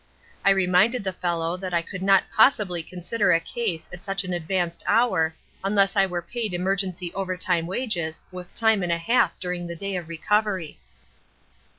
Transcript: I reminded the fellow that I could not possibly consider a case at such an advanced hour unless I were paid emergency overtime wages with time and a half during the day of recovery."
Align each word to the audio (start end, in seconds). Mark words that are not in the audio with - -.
I 0.43 0.49
reminded 0.49 1.03
the 1.03 1.13
fellow 1.13 1.55
that 1.57 1.75
I 1.75 1.83
could 1.83 2.01
not 2.01 2.23
possibly 2.35 2.81
consider 2.81 3.31
a 3.31 3.39
case 3.39 3.87
at 3.93 4.03
such 4.03 4.23
an 4.23 4.33
advanced 4.33 4.83
hour 4.87 5.35
unless 5.63 5.95
I 5.95 6.07
were 6.07 6.23
paid 6.23 6.55
emergency 6.55 7.13
overtime 7.13 7.67
wages 7.67 8.23
with 8.31 8.55
time 8.55 8.81
and 8.81 8.91
a 8.91 8.97
half 8.97 9.39
during 9.39 9.67
the 9.67 9.75
day 9.75 9.95
of 9.97 10.09
recovery." 10.09 10.79